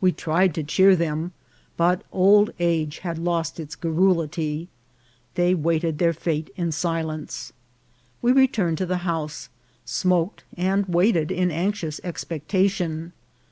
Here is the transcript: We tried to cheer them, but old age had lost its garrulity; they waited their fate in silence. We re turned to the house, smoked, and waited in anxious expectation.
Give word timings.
We 0.00 0.10
tried 0.10 0.52
to 0.56 0.64
cheer 0.64 0.96
them, 0.96 1.30
but 1.76 2.02
old 2.10 2.50
age 2.58 2.98
had 3.06 3.18
lost 3.18 3.60
its 3.60 3.76
garrulity; 3.76 4.66
they 5.36 5.54
waited 5.54 5.98
their 5.98 6.12
fate 6.12 6.50
in 6.56 6.72
silence. 6.72 7.52
We 8.20 8.32
re 8.32 8.48
turned 8.48 8.78
to 8.78 8.86
the 8.86 9.06
house, 9.06 9.48
smoked, 9.84 10.42
and 10.56 10.86
waited 10.88 11.30
in 11.30 11.52
anxious 11.52 12.00
expectation. 12.02 13.12